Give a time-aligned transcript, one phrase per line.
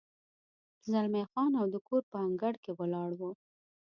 [0.91, 3.21] زلمی خان او د کور په انګړ کې ولاړ و.